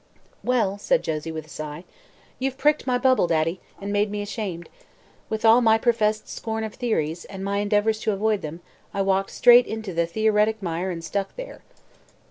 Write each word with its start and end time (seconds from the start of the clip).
"Well," 0.43 0.79
said 0.79 1.03
Josie 1.03 1.31
with 1.31 1.45
a 1.45 1.49
sigh, 1.49 1.83
"you've 2.39 2.57
pricked 2.57 2.87
my 2.87 2.97
bubble, 2.97 3.27
Daddy, 3.27 3.61
and 3.79 3.93
made 3.93 4.09
me 4.09 4.23
ashamed. 4.23 4.67
With 5.29 5.45
all 5.45 5.61
my 5.61 5.77
professed 5.77 6.27
scorn 6.27 6.63
of 6.63 6.73
theories, 6.73 7.23
and 7.25 7.43
my 7.45 7.59
endeavors 7.59 7.99
to 7.99 8.11
avoid 8.11 8.41
them, 8.41 8.61
I 8.95 9.03
walked 9.03 9.29
straight 9.29 9.67
into 9.67 9.93
the 9.93 10.07
theoretic 10.07 10.59
mire 10.59 10.89
and 10.89 11.03
stuck 11.03 11.35
there." 11.35 11.61